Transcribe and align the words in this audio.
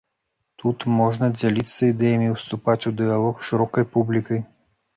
Тут 0.61 0.85
можна 0.99 1.29
дзяліцца 1.41 1.81
ідэямі, 1.93 2.31
ўступаць 2.35 2.79
у 2.93 2.95
дыялог 3.03 3.35
з 3.43 3.51
шырокай 3.51 3.89
публікай. 3.95 4.45